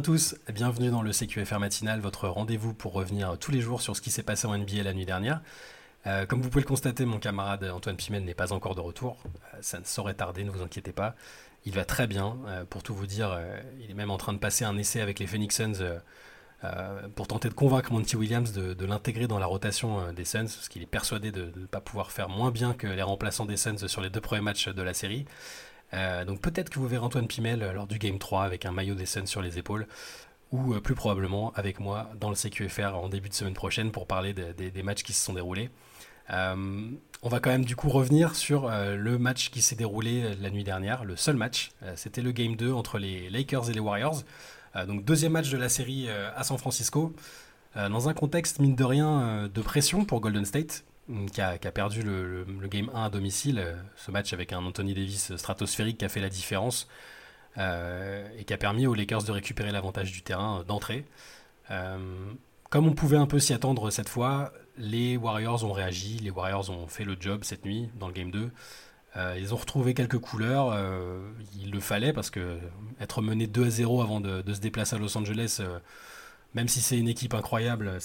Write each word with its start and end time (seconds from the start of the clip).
à 0.00 0.02
tous, 0.02 0.34
bienvenue 0.54 0.88
dans 0.88 1.02
le 1.02 1.12
CQFR 1.12 1.58
matinal, 1.58 2.00
votre 2.00 2.26
rendez-vous 2.26 2.72
pour 2.72 2.94
revenir 2.94 3.36
tous 3.38 3.50
les 3.50 3.60
jours 3.60 3.82
sur 3.82 3.94
ce 3.94 4.00
qui 4.00 4.10
s'est 4.10 4.22
passé 4.22 4.46
en 4.46 4.56
NBA 4.56 4.82
la 4.82 4.94
nuit 4.94 5.04
dernière. 5.04 5.42
Euh, 6.06 6.24
comme 6.24 6.40
vous 6.40 6.48
pouvez 6.48 6.62
le 6.62 6.66
constater, 6.66 7.04
mon 7.04 7.18
camarade 7.18 7.64
Antoine 7.64 7.96
Pimel 7.96 8.24
n'est 8.24 8.32
pas 8.32 8.54
encore 8.54 8.74
de 8.74 8.80
retour. 8.80 9.18
Euh, 9.26 9.58
ça 9.60 9.78
ne 9.78 9.84
saurait 9.84 10.14
tarder, 10.14 10.42
ne 10.42 10.50
vous 10.50 10.62
inquiétez 10.62 10.92
pas. 10.92 11.16
Il 11.66 11.74
va 11.74 11.84
très 11.84 12.06
bien. 12.06 12.38
Euh, 12.46 12.64
pour 12.64 12.82
tout 12.82 12.94
vous 12.94 13.06
dire, 13.06 13.38
il 13.78 13.90
est 13.90 13.94
même 13.94 14.10
en 14.10 14.16
train 14.16 14.32
de 14.32 14.38
passer 14.38 14.64
un 14.64 14.78
essai 14.78 15.02
avec 15.02 15.18
les 15.18 15.26
Phoenix 15.26 15.54
Suns 15.54 16.00
pour 17.14 17.26
tenter 17.26 17.50
de 17.50 17.54
convaincre 17.54 17.92
Monty 17.92 18.16
Williams 18.16 18.52
de, 18.52 18.86
l'intégrer 18.86 19.26
dans 19.26 19.38
la 19.38 19.46
rotation 19.46 20.14
des 20.14 20.24
Suns, 20.24 20.44
parce 20.44 20.70
qu'il 20.70 20.80
est 20.80 20.86
persuadé 20.86 21.30
de 21.30 21.52
ne 21.54 21.66
pas 21.66 21.82
pouvoir 21.82 22.10
faire 22.10 22.30
moins 22.30 22.50
bien 22.50 22.72
que 22.72 22.86
les 22.86 23.02
remplaçants 23.02 23.44
des 23.44 23.58
Suns 23.58 23.86
sur 23.86 24.00
les 24.00 24.08
deux 24.08 24.22
premiers 24.22 24.40
matchs 24.40 24.68
de 24.68 24.82
la 24.82 24.94
série. 24.94 25.26
Donc 25.92 26.40
peut-être 26.40 26.70
que 26.70 26.78
vous 26.78 26.86
verrez 26.86 27.04
Antoine 27.04 27.26
Pimel 27.26 27.72
lors 27.74 27.86
du 27.86 27.98
Game 27.98 28.18
3 28.18 28.44
avec 28.44 28.64
un 28.64 28.72
maillot 28.72 28.94
des 28.94 29.06
Suns 29.06 29.26
sur 29.26 29.42
les 29.42 29.58
épaules 29.58 29.86
ou 30.52 30.74
plus 30.80 30.94
probablement 30.94 31.52
avec 31.54 31.80
moi 31.80 32.10
dans 32.20 32.28
le 32.28 32.36
CQFR 32.36 32.94
en 32.94 33.08
début 33.08 33.28
de 33.28 33.34
semaine 33.34 33.54
prochaine 33.54 33.90
pour 33.90 34.06
parler 34.06 34.32
des 34.32 34.82
matchs 34.82 35.02
qui 35.02 35.12
se 35.12 35.24
sont 35.24 35.34
déroulés. 35.34 35.70
Euh, 36.32 36.90
on 37.22 37.28
va 37.28 37.40
quand 37.40 37.50
même 37.50 37.64
du 37.64 37.76
coup 37.76 37.88
revenir 37.88 38.34
sur 38.34 38.66
euh, 38.66 38.96
le 38.96 39.18
match 39.18 39.50
qui 39.50 39.62
s'est 39.62 39.76
déroulé 39.76 40.22
euh, 40.22 40.34
la 40.40 40.50
nuit 40.50 40.64
dernière, 40.64 41.04
le 41.04 41.16
seul 41.16 41.36
match. 41.36 41.70
C'était 41.96 42.22
le 42.22 42.32
Game 42.32 42.56
2 42.56 42.72
entre 42.72 42.98
les 42.98 43.30
Lakers 43.30 43.70
et 43.70 43.72
les 43.72 43.80
Warriors. 43.80 44.22
donc 44.86 45.04
deuxième 45.04 45.32
match 45.32 45.50
de 45.50 45.56
la 45.56 45.68
série 45.68 46.08
à 46.10 46.42
San 46.44 46.58
Francisco. 46.58 47.12
dans 47.74 48.08
un 48.08 48.14
contexte, 48.14 48.58
mine 48.58 48.76
de 48.76 48.84
rien, 48.84 49.48
de 49.52 49.62
pression 49.62 50.04
pour 50.04 50.20
Golden 50.20 50.44
State, 50.44 50.84
mm, 51.10 51.26
qui 51.30 51.40
a, 51.40 51.58
perdu 51.58 52.02
le, 52.02 52.44
Game 52.68 52.90
1 52.94 53.04
à 53.04 53.10
domicile. 53.10 53.76
ce 53.96 54.10
match 54.10 54.32
avec 54.32 54.52
un 54.52 54.64
Anthony 54.64 54.94
Davis 54.94 55.36
stratosphérique 55.36 55.98
qui 55.98 56.04
a 56.04 56.08
fait 56.08 56.20
la 56.20 56.30
différence 56.30 56.88
et 57.56 58.44
qui 58.44 58.54
a 58.54 58.56
permis 58.56 58.86
aux 58.86 58.94
Lakers 58.94 59.24
de 59.24 59.32
récupérer 59.32 59.72
l'avantage 59.72 60.12
du 60.12 60.22
terrain 60.22 60.64
d'entrée. 60.66 61.04
comme 61.68 62.86
on 62.86 62.92
pouvait 62.92 63.16
un 63.16 63.26
peu 63.26 63.38
s'y 63.38 63.52
attendre 63.52 63.90
cette 63.90 64.08
fois, 64.08 64.52
les 64.78 65.16
Warriors 65.16 65.64
ont 65.64 65.72
réagi, 65.72 66.18
les 66.18 66.30
Warriors 66.30 66.70
ont 66.70 66.86
fait 66.86 67.04
le 67.04 67.16
job 67.18 67.44
cette 67.44 67.64
nuit 67.64 67.90
dans 67.98 68.06
le 68.06 68.14
Game 68.14 68.30
2. 68.30 68.50
Euh, 69.16 69.36
ils 69.38 69.52
ont 69.52 69.56
retrouvé 69.56 69.92
quelques 69.92 70.18
couleurs, 70.18 70.70
euh, 70.72 71.20
il 71.60 71.70
le 71.72 71.80
fallait 71.80 72.12
parce 72.12 72.30
que 72.30 72.58
être 73.00 73.22
mené 73.22 73.46
2 73.46 73.66
à 73.66 73.70
0 73.70 74.02
avant 74.02 74.20
de, 74.20 74.42
se 74.52 74.60
déplacer 74.60 74.96
à 74.96 74.98
Los 74.98 75.16
Angeles, 75.16 75.58
euh, 75.60 75.80
même 76.54 76.68
si 76.68 76.80
c'est 76.80 76.96
une 76.98 77.08
équipe 77.08 77.34
incroyable, 77.34 77.98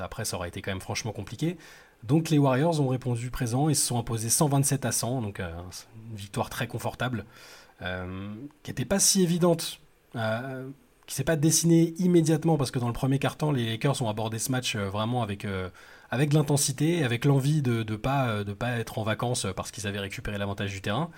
après 0.00 0.24
ça 0.24 0.36
aurait 0.36 0.48
été 0.48 0.62
quand 0.62 0.70
même 0.70 0.80
franchement 0.80 1.12
compliqué. 1.12 1.56
Donc 2.04 2.30
les 2.30 2.38
Warriors 2.38 2.80
ont 2.80 2.88
répondu 2.88 3.30
présent 3.30 3.68
et 3.68 3.74
se 3.74 3.86
sont 3.86 3.98
imposés 3.98 4.30
127 4.30 4.84
à 4.84 4.92
100, 4.92 5.22
donc 5.22 5.40
une 5.40 6.16
victoire 6.16 6.48
très 6.48 6.66
confortable, 6.66 7.24
qui 7.80 8.70
n'était 8.70 8.84
pas 8.84 8.98
si 8.98 9.22
évidente 9.22 9.80
qui 11.06 11.14
s'est 11.14 11.24
pas 11.24 11.36
dessiné 11.36 11.94
immédiatement 11.98 12.58
parce 12.58 12.70
que 12.70 12.78
dans 12.78 12.86
le 12.86 12.92
premier 12.92 13.18
quart-temps, 13.18 13.50
les 13.50 13.64
Lakers 13.66 14.02
ont 14.02 14.08
abordé 14.08 14.38
ce 14.38 14.52
match 14.52 14.76
vraiment 14.76 15.22
avec 15.22 15.46
avec 16.10 16.32
l'intensité, 16.32 17.04
avec 17.04 17.24
l'envie 17.24 17.62
de 17.62 17.84
ne 17.88 17.96
pas, 17.96 18.28
euh, 18.28 18.44
de 18.44 18.52
pas 18.52 18.72
être 18.78 18.98
en 18.98 19.02
vacances 19.02 19.46
parce 19.56 19.70
qu'ils 19.70 19.86
avaient 19.86 20.00
récupéré 20.00 20.38
l'avantage 20.38 20.72
du 20.72 20.80
terrain. 20.80 21.10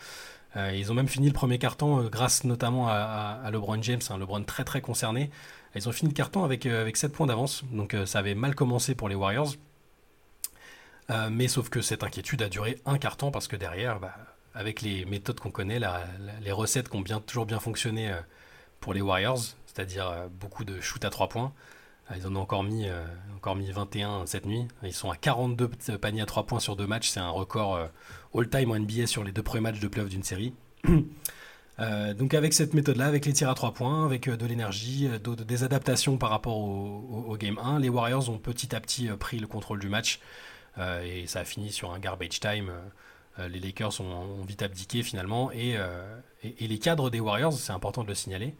Euh, 0.56 0.72
ils 0.74 0.90
ont 0.90 0.94
même 0.94 1.08
fini 1.08 1.28
le 1.28 1.32
premier 1.32 1.58
carton 1.58 2.00
euh, 2.00 2.08
grâce 2.08 2.44
notamment 2.44 2.88
à, 2.88 3.48
LeBron 3.52 3.80
James, 3.82 4.00
un 4.10 4.18
LeBron 4.18 4.42
très 4.42 4.64
très 4.64 4.80
concerné. 4.80 5.30
Ils 5.76 5.88
ont 5.88 5.92
fini 5.92 6.10
le 6.10 6.16
carton 6.16 6.42
avec, 6.42 6.66
avec 6.66 6.96
7 6.96 7.12
points 7.12 7.28
d'avance, 7.28 7.62
donc 7.70 7.96
ça 8.04 8.18
avait 8.18 8.34
mal 8.34 8.56
commencé 8.56 8.96
pour 8.96 9.08
les 9.08 9.14
Warriors. 9.14 9.54
Mais 11.30 11.48
sauf 11.48 11.69
que 11.69 11.80
cette 11.80 12.05
inquiétude 12.05 12.42
a 12.42 12.48
duré 12.48 12.78
un 12.86 12.98
carton 12.98 13.30
parce 13.30 13.48
que 13.48 13.56
derrière, 13.56 13.98
bah, 14.00 14.14
avec 14.55 14.80
les 14.80 15.05
méthodes 15.05 15.41
qu'on 15.41 15.50
connaît, 15.50 15.81
les 16.41 16.53
recettes 16.53 16.88
qui 16.88 16.97
ont 16.97 17.00
bien, 17.00 17.21
toujours 17.21 17.47
bien 17.47 17.60
fonctionné 17.60 18.15
pour 18.81 18.94
les 18.94 19.00
Warriors, 19.00 19.41
c'est-à-dire 19.66 20.28
beaucoup 20.41 20.65
de 20.65 20.81
shoot 20.81 21.04
à 21.04 21.10
3 21.10 21.28
points, 21.28 21.53
ils 22.16 22.26
en 22.26 22.34
ont 22.37 22.41
encore 22.41 22.65
mis, 22.65 22.88
euh, 22.88 23.04
encore 23.37 23.56
mis 23.56 23.70
21 23.70 24.26
cette 24.26 24.47
nuit. 24.47 24.66
Ils 24.82 24.93
sont 24.93 25.10
à 25.10 25.16
42 25.16 25.69
paniers 26.00 26.22
à 26.22 26.26
3 26.26 26.44
points 26.47 26.60
sur 26.60 26.76
deux 26.76 26.87
matchs. 26.87 27.09
C'est 27.10 27.20
un 27.20 27.31
record 27.31 27.76
euh, 27.76 27.87
all-time 28.34 28.70
en 28.70 28.78
NBA 28.78 29.06
sur 29.06 29.25
les 29.25 29.32
deux 29.32 29.43
premiers 29.43 29.62
matchs 29.62 29.81
de 29.81 29.88
playoff 29.88 30.10
d'une 30.10 30.25
série. 30.25 30.54
Euh, 31.78 32.12
donc 32.12 32.34
avec 32.34 32.53
cette 32.53 32.75
méthode-là, 32.75 33.06
avec 33.06 33.25
les 33.25 33.32
tirs 33.32 33.49
à 33.49 33.54
3 33.54 33.72
points, 33.72 34.04
avec 34.04 34.28
de 34.28 34.44
l'énergie, 34.44 35.09
des 35.25 35.65
adaptations 35.65 36.19
par 36.19 36.28
rapport 36.28 36.59
au, 36.59 37.34
Game 37.38 37.56
1, 37.56 37.78
les 37.78 37.88
Warriors 37.88 38.28
ont 38.28 38.37
petit 38.37 38.76
à 38.76 38.81
petit 38.81 39.09
pris 39.19 39.38
le 39.38 39.47
contrôle 39.47 39.81
du 39.81 39.88
match. 39.88 40.20
Et 40.78 41.26
ça 41.26 41.41
a 41.41 41.44
fini 41.44 41.72
sur 41.72 41.92
un 41.92 41.98
garbage 41.98 42.41
time. 42.41 42.70
les 43.38 43.60
Lakers 43.60 44.00
ont, 44.00 44.42
vite 44.44 44.62
abdiqué 44.62 45.03
finalement. 45.03 45.50
et 45.53 45.76
les 46.42 46.78
cadres 46.78 47.10
des 47.10 47.20
Warriors, 47.20 47.53
c'est 47.53 47.72
important 47.72 48.03
de 48.03 48.08
le 48.08 48.14
signaler, 48.14 48.54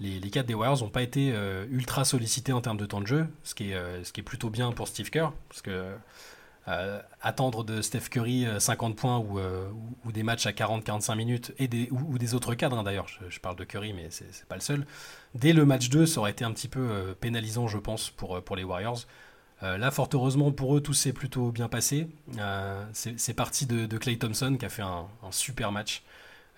les, 0.00 0.30
cadres 0.30 0.48
des 0.48 0.54
Warriors 0.54 0.80
n'ont 0.80 0.90
pas 0.90 1.02
été 1.02 1.32
euh, 1.32 1.66
ultra 1.70 2.04
sollicités 2.04 2.52
en 2.52 2.60
termes 2.60 2.78
de 2.78 2.86
temps 2.86 3.00
de 3.00 3.06
jeu, 3.06 3.26
ce 3.44 3.54
qui 3.54 3.70
est, 3.70 3.74
euh, 3.74 4.02
plutôt 4.24 4.50
bien 4.50 4.72
pour 4.72 4.88
Steve 4.88 5.10
Kerr, 5.10 5.32
parce 5.48 5.62
que 5.62 5.94
euh, 6.68 7.00
attendre 7.20 7.64
de 7.64 7.82
Steph 7.82 8.08
Curry 8.10 8.46
50 8.58 8.96
points 8.96 9.18
ou, 9.18 10.12
des 10.12 10.22
matchs 10.22 10.46
à 10.46 10.52
40-45 10.52 11.16
minutes, 11.16 11.52
ou, 11.90 12.18
des 12.18 12.34
autres 12.34 12.54
cadres 12.54 12.78
hein, 12.78 12.82
d'ailleurs, 12.82 13.06
je, 13.28 13.40
parle 13.40 13.56
de 13.56 13.64
Curry 13.64 13.92
mais 13.92 14.08
c'est 14.10 14.46
pas 14.46 14.54
le 14.54 14.60
seul, 14.60 14.86
dès 15.34 15.52
le 15.52 15.64
match 15.64 15.88
2 15.88 16.06
ça 16.06 16.20
aurait 16.20 16.30
été 16.30 16.44
un 16.44 16.52
petit 16.52 16.68
peu 16.68 17.14
pénalisant 17.20 17.66
je 17.66 17.78
pense 17.78 18.10
pour 18.10 18.56
les 18.56 18.64
Warriors. 18.64 19.06
Là, 19.62 19.90
fort 19.90 20.08
heureusement 20.14 20.52
pour 20.52 20.76
eux, 20.76 20.80
tout 20.80 20.94
s'est 20.94 21.12
plutôt 21.12 21.50
bien 21.50 21.68
passé. 21.68 22.08
c'est 22.92 23.34
parti 23.34 23.66
de, 23.66 23.86
de, 23.86 23.98
Clay 23.98 24.16
Thompson 24.18 24.56
qui 24.58 24.66
a 24.66 24.68
fait 24.68 24.82
un, 24.82 25.06
super 25.30 25.72
match. 25.72 26.02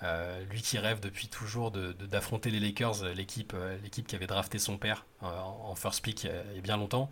Euh, 0.03 0.43
lui 0.51 0.63
qui 0.63 0.79
rêve 0.79 0.99
depuis 0.99 1.29
toujours 1.29 1.71
d'affronter 1.71 2.51
les 2.51 2.59
Lakers, 2.59 3.05
euh, 3.05 3.15
l'équipe 3.15 3.53
euh, 3.55 3.77
l'équipe 3.85 4.05
qui 4.05 4.17
avait 4.17 4.27
drafté 4.27 4.59
son 4.59 4.77
père 4.77 5.07
en 5.21 5.77
first 5.77 6.03
pick 6.03 6.25
il 6.25 6.57
y 6.57 6.59
a 6.59 6.61
bien 6.61 6.77
longtemps. 6.77 7.09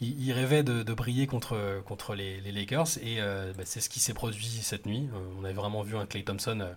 Il, 0.00 0.30
rêvait 0.32 0.62
de, 0.62 0.94
briller 0.94 1.26
contre, 1.26 1.82
contre 1.84 2.14
les, 2.14 2.40
Lakers 2.52 2.98
et 3.02 3.18
bah, 3.56 3.64
c'est 3.64 3.80
ce 3.80 3.88
qui 3.88 3.98
s'est 3.98 4.14
produit 4.14 4.46
cette 4.46 4.86
nuit. 4.86 5.08
on 5.40 5.44
avait 5.44 5.54
vraiment 5.54 5.82
vu 5.82 5.96
un 5.96 6.06
Clay 6.06 6.22
Thompson 6.22 6.68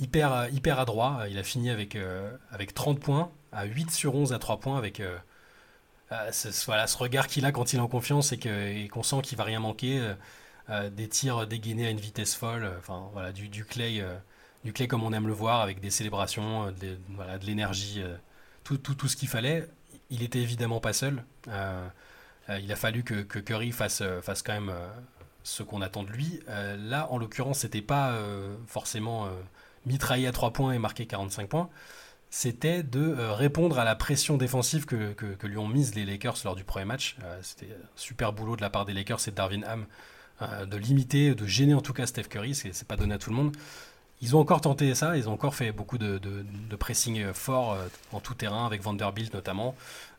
hyper, 0.00 0.48
hyper 0.52 0.80
adroit. 0.80 1.26
Il 1.30 1.38
a 1.38 1.44
fini 1.44 1.70
avec, 1.70 1.96
avec 2.50 2.74
30 2.74 2.98
points, 2.98 3.30
à 3.52 3.66
8 3.66 3.92
sur 3.92 4.16
11 4.16 4.32
à 4.32 4.40
3 4.40 4.58
points, 4.58 4.78
avec 4.78 5.00
ce, 6.32 6.66
voilà, 6.66 6.86
ce 6.86 6.96
regard 6.96 7.26
qu'il 7.26 7.44
a 7.46 7.52
quand 7.52 7.72
il 7.72 7.76
est 7.76 7.82
en 7.82 7.88
confiance 7.88 8.32
et 8.32 8.88
qu'on 8.92 9.02
sent 9.02 9.22
qu'il 9.22 9.38
va 9.38 9.44
rien 9.44 9.60
manquer. 9.60 10.14
Euh, 10.70 10.88
des 10.88 11.08
tirs 11.08 11.46
dégainés 11.48 11.86
à 11.86 11.90
une 11.90 11.98
vitesse 11.98 12.34
folle, 12.34 12.62
euh, 12.64 12.78
enfin 12.78 13.08
voilà, 13.12 13.32
du, 13.32 13.64
clay, 13.64 14.00
euh, 14.00 14.14
du 14.62 14.72
clay 14.72 14.86
comme 14.86 15.02
on 15.02 15.12
aime 15.12 15.26
le 15.26 15.32
voir, 15.32 15.62
avec 15.62 15.80
des 15.80 15.90
célébrations, 15.90 16.70
de, 16.70 16.96
l'énergie, 17.44 18.02
tout, 18.62 18.78
tout, 18.78 19.08
ce 19.08 19.16
qu'il 19.16 19.28
fallait. 19.28 19.68
Il 20.10 20.22
était 20.22 20.38
évidemment 20.38 20.80
pas 20.80 20.92
seul. 20.92 21.24
il 21.48 22.72
a 22.72 22.76
fallu 22.76 23.02
que, 23.02 23.38
Curry 23.40 23.72
fasse, 23.72 24.02
fasse 24.22 24.42
quand 24.42 24.52
même 24.52 24.72
ce 25.42 25.62
qu'on 25.62 25.82
attend 25.82 26.04
de 26.04 26.10
lui. 26.10 26.40
là, 26.46 27.08
en 27.10 27.18
l'occurrence, 27.18 27.60
c'était 27.60 27.82
pas 27.82 28.16
forcément 28.66 29.28
mitrailler 29.86 30.26
à 30.26 30.32
3 30.32 30.52
points 30.52 30.72
et 30.72 30.78
marquer 30.78 31.06
45 31.06 31.48
points. 31.48 31.70
C'était 32.30 32.82
de 32.82 33.12
répondre 33.32 33.78
à 33.78 33.84
la 33.84 33.96
pression 33.96 34.36
défensive 34.36 34.84
que, 34.86 35.12
que, 35.12 35.46
lui 35.46 35.58
ont 35.58 35.66
mise 35.66 35.94
les 35.94 36.04
Lakers 36.04 36.36
lors 36.44 36.54
du 36.54 36.62
premier 36.62 36.84
match. 36.84 37.16
c'était 37.42 37.66
un 37.66 37.88
super 37.96 38.32
boulot 38.32 38.54
de 38.54 38.60
la 38.60 38.70
part 38.70 38.84
des 38.84 38.92
Lakers 38.92 39.26
et 39.26 39.30
de 39.32 39.36
Darvin 39.36 39.62
Ham 39.64 39.86
euh, 40.42 40.64
de 40.64 40.76
limiter, 40.78 41.34
de 41.34 41.46
gêner 41.46 41.74
en 41.74 41.82
tout 41.82 41.92
cas 41.92 42.06
Steph 42.06 42.24
Curry, 42.24 42.54
c'est 42.54 42.84
pas 42.84 42.96
donné 42.96 43.14
à 43.14 43.18
tout 43.18 43.28
le 43.28 43.36
monde. 43.36 43.54
Ils 44.22 44.36
ont 44.36 44.40
encore 44.40 44.62
tenté 44.62 44.94
ça, 44.94 45.16
ils 45.16 45.28
ont 45.28 45.32
encore 45.32 45.54
fait 45.54 45.70
beaucoup 45.70 45.98
de, 45.98 46.18
pressing 46.78 47.32
fort 47.34 47.72
euh, 47.74 47.88
en 48.12 48.20
tout 48.20 48.34
terrain, 48.34 48.64
avec 48.64 48.82
Vanderbilt 48.82 49.34
notamment, 49.34 49.74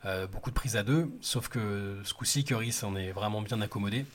euh, 0.06 0.28
beaucoup 0.28 0.52
de 0.52 0.56
prises 0.56 0.76
à 0.76 0.84
deux, 0.84 1.10
sauf 1.22 1.48
que 1.50 2.00
ce 2.04 2.14
coup-ci, 2.14 2.44
Curry 2.44 2.72
s'en 2.72 2.96
est 2.96 3.12
vraiment 3.12 3.42
bien 3.42 3.62
accommodé. 3.62 4.06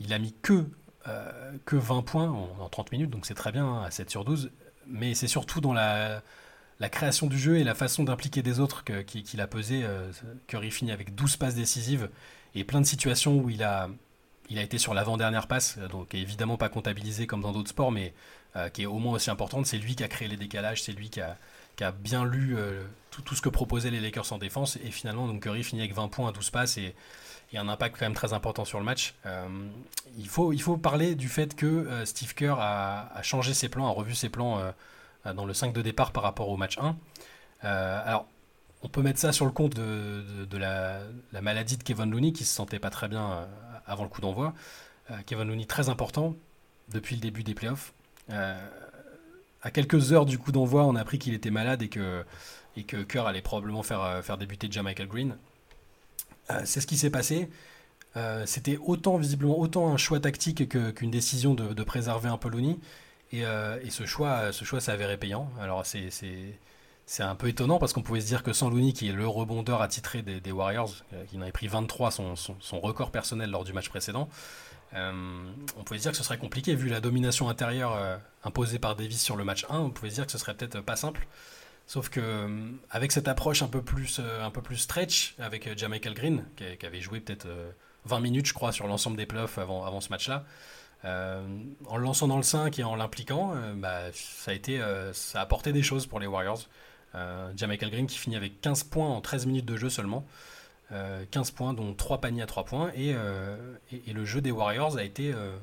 il 0.00 0.12
a 0.12 0.18
mis 0.18 0.34
que, 0.42 0.66
que 1.64 1.76
20 1.76 2.02
points 2.02 2.28
en, 2.28 2.68
30 2.68 2.92
minutes, 2.92 3.10
donc 3.10 3.24
c'est 3.24 3.34
très 3.34 3.52
bien, 3.52 3.64
hein, 3.64 3.82
à 3.82 3.90
7 3.90 4.10
sur 4.10 4.26
12, 4.26 4.50
mais 4.86 5.14
c'est 5.14 5.28
surtout 5.28 5.60
dans 5.60 5.72
la, 5.72 6.22
création 6.90 7.26
du 7.26 7.38
jeu 7.38 7.58
et 7.58 7.64
la 7.64 7.74
façon 7.74 8.04
d'impliquer 8.04 8.42
des 8.42 8.60
autres 8.60 8.84
qu'il 8.84 9.40
a 9.40 9.46
pesé. 9.46 9.84
Curry 10.46 10.70
finit 10.70 10.92
avec 10.92 11.14
12 11.14 11.36
passes 11.36 11.54
décisives 11.54 12.08
et 12.54 12.64
plein 12.64 12.80
de 12.80 12.86
situations 12.86 13.36
où 13.38 13.50
il 13.50 13.62
a 13.62 13.88
été 14.50 14.78
sur 14.78 14.94
l'avant-dernière 14.94 15.46
passe, 15.46 15.76
euh, 15.78 15.88
donc 15.88 16.14
évidemment 16.14 16.56
pas 16.56 16.68
comptabilisé 16.68 17.26
comme 17.26 17.40
dans 17.40 17.52
d'autres 17.52 17.70
sports, 17.70 17.92
mais 17.92 18.12
euh, 18.56 18.68
qui 18.68 18.82
est 18.82 18.86
au 18.86 18.98
moins 18.98 19.14
aussi 19.14 19.30
importante. 19.30 19.66
C'est 19.66 19.78
lui 19.78 19.94
qui 19.94 20.04
a 20.04 20.08
créé 20.08 20.28
les 20.28 20.36
décalages, 20.36 20.82
c'est 20.82 20.92
lui 20.92 21.10
qui 21.10 21.20
a, 21.20 21.36
bien 21.92 22.24
lu 22.24 22.56
euh, 22.56 22.82
tout, 23.10 23.34
ce 23.34 23.40
que 23.40 23.48
proposaient 23.48 23.90
les 23.90 24.00
Lakers 24.00 24.32
en 24.32 24.38
défense. 24.38 24.76
Et 24.84 24.90
finalement, 24.90 25.26
donc 25.26 25.42
Curry 25.42 25.62
finit 25.62 25.82
avec 25.82 25.94
20 25.94 26.08
points 26.08 26.28
à 26.28 26.32
12 26.32 26.50
passes 26.50 26.78
et, 26.78 26.94
un 27.52 27.68
impact 27.68 27.96
quand 27.98 28.06
même 28.06 28.14
très 28.14 28.32
important 28.32 28.64
sur 28.64 28.78
le 28.78 28.84
match. 28.84 29.16
il, 30.16 30.28
faut, 30.28 30.52
il 30.52 30.62
faut 30.62 30.76
parler 30.76 31.16
du 31.16 31.28
fait 31.28 31.56
que 31.56 32.04
Steve 32.04 32.32
Kerr 32.32 32.54
a, 32.60 33.20
changé 33.22 33.54
ses 33.54 33.68
plans, 33.68 33.88
a 33.88 33.90
revu 33.90 34.14
ses 34.14 34.28
plans 34.28 34.72
dans 35.24 35.44
le 35.44 35.52
5 35.52 35.72
de 35.72 35.82
départ 35.82 36.12
par 36.12 36.22
rapport 36.22 36.48
au 36.48 36.56
match 36.56 36.78
1. 36.78 36.96
alors, 37.62 38.28
on 38.82 38.88
peut 38.88 39.02
mettre 39.02 39.18
ça 39.18 39.32
sur 39.32 39.46
le 39.46 39.50
compte 39.50 39.74
de, 39.74 40.56
la, 40.56 41.00
la, 41.32 41.40
maladie 41.40 41.76
de 41.76 41.82
Kevin 41.82 42.08
Looney 42.12 42.32
qui 42.32 42.44
se 42.44 42.54
sentait 42.54 42.78
pas 42.78 42.90
très 42.90 43.08
bien 43.08 43.48
avant 43.84 44.04
le 44.04 44.08
coup 44.08 44.20
d'envoi. 44.20 44.54
Euh, 45.10 45.14
Kevin 45.26 45.48
Looney 45.48 45.66
très 45.66 45.88
important 45.88 46.34
depuis 46.92 47.16
le 47.16 47.20
début 47.20 47.42
des 47.42 47.54
playoffs. 47.54 47.92
Euh, 48.30 48.56
à 49.62 49.70
quelques 49.70 50.12
heures 50.12 50.26
du 50.26 50.38
coup 50.38 50.52
d'envoi, 50.52 50.84
on 50.84 50.94
a 50.94 51.00
appris 51.00 51.18
qu'il 51.18 51.34
était 51.34 51.50
malade 51.50 51.82
et 51.82 51.88
que, 51.88 52.24
et 52.76 52.84
que 52.84 52.98
Kerr 53.02 53.26
allait 53.26 53.42
probablement 53.42 53.82
faire, 53.82 54.20
faire 54.22 54.38
débuter 54.38 54.68
Michael 54.82 55.08
Green. 55.08 55.36
c'est 56.64 56.80
ce 56.80 56.86
qui 56.86 56.96
s'est 56.96 57.10
passé. 57.10 57.48
C'était 58.46 58.76
autant 58.76 59.16
visiblement 59.16 59.58
autant 59.58 59.92
un 59.92 59.96
choix 59.96 60.20
tactique 60.20 60.68
qu'une 60.68 61.10
décision 61.10 61.54
de, 61.54 61.82
préserver 61.82 62.28
un 62.28 62.38
peu 62.38 62.48
Looney. 62.48 62.78
Et, 63.32 63.42
ce 63.90 64.06
choix, 64.06 64.52
ce 64.52 64.64
choix 64.64 64.80
s'est 64.80 64.92
avéré 64.92 65.16
payant. 65.16 65.50
Alors 65.60 65.84
c'est 65.84 66.10
c'est 67.10 67.24
un 67.24 67.34
peu 67.34 67.48
étonnant 67.48 67.80
parce 67.80 67.92
qu'on 67.92 68.02
pouvait 68.02 68.20
se 68.20 68.26
dire 68.26 68.44
que 68.44 68.52
sans 68.52 68.70
Looney, 68.70 68.92
qui 68.92 69.08
est 69.08 69.12
le 69.12 69.26
rebondeur 69.26 69.82
attitré 69.82 70.22
des, 70.22 70.40
des 70.40 70.52
Warriors, 70.52 70.92
euh, 71.12 71.24
qui 71.24 71.36
en 71.36 71.40
avait 71.40 71.50
pris 71.50 71.66
23, 71.66 72.12
son, 72.12 72.80
record 72.80 73.10
personnel 73.10 73.50
lors 73.50 73.64
du 73.64 73.72
match 73.72 73.88
précédent, 73.88 74.28
euh, 74.94 75.42
on 75.76 75.82
pouvait 75.82 75.98
se 75.98 76.04
dire 76.04 76.12
que 76.12 76.16
ce 76.16 76.22
serait 76.22 76.38
compliqué 76.38 76.76
vu 76.76 76.88
la 76.88 77.00
domination 77.00 77.48
intérieure 77.48 77.96
euh, 77.96 78.16
imposée 78.44 78.78
par 78.78 78.94
Davis 78.94 79.20
sur 79.20 79.34
le 79.34 79.42
match 79.42 79.66
1. 79.68 79.80
On 79.80 79.90
pouvait 79.90 80.10
se 80.10 80.14
dire 80.14 80.26
que 80.26 80.30
ce 80.30 80.38
serait 80.38 80.54
peut-être 80.54 80.82
pas 80.82 80.94
simple. 80.94 81.26
Sauf 81.90 82.08
que 82.08 82.48
avec 82.90 83.10
cette 83.10 83.26
approche 83.26 83.62
un 83.62 83.66
peu 83.66 83.82
plus, 83.82 84.20
un 84.20 84.50
peu 84.50 84.62
plus 84.62 84.76
stretch 84.76 85.34
avec 85.40 85.76
Jamichael 85.76 86.14
Green, 86.14 86.44
qui, 86.54 86.86
avait 86.86 87.00
joué 87.00 87.18
peut-être 87.18 87.48
20 88.04 88.20
minutes, 88.20 88.46
je 88.46 88.54
crois, 88.54 88.70
sur 88.70 88.86
l'ensemble 88.86 89.16
des 89.16 89.26
playoffs 89.26 89.58
avant, 89.58 89.84
avant 89.84 90.00
ce 90.00 90.08
match-là, 90.10 90.44
en 91.02 91.96
le 91.96 92.02
lançant 92.04 92.28
dans 92.28 92.36
le 92.36 92.44
5 92.44 92.78
et 92.78 92.84
en 92.84 92.94
l'impliquant, 92.94 93.54
bah, 93.74 94.02
ça, 94.12 94.52
a 94.52 94.54
été, 94.54 94.80
ça 95.12 95.40
a 95.40 95.42
apporté 95.42 95.72
des 95.72 95.82
choses 95.82 96.06
pour 96.06 96.20
les 96.20 96.28
Warriors. 96.28 96.60
Euh, 97.16 97.52
Green 97.56 98.06
qui 98.06 98.18
finit 98.18 98.36
avec 98.36 98.60
15 98.60 98.84
points 98.84 99.08
en 99.08 99.20
13 99.20 99.46
minutes 99.46 99.66
de 99.66 99.76
jeu 99.76 99.90
seulement. 99.90 100.24
15 100.90 100.92
euh, 100.92 101.52
points, 101.54 101.72
dont 101.72 101.94
3 101.94 102.20
paniers 102.20 102.42
à 102.42 102.46
3 102.46 102.64
points. 102.64 102.92
Euh, 102.96 103.76
et, 103.92 104.02
et, 104.08 104.12
le 104.12 104.24
jeu 104.24 104.40
des 104.40 104.50
Warriors 104.50 104.96
a 104.96 105.04
été 105.04 105.32
euh, 105.32 105.56